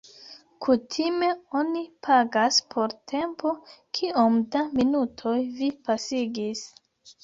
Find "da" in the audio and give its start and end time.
4.59-4.67